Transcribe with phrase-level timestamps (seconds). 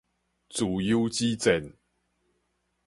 [0.49, 1.73] 自由之戰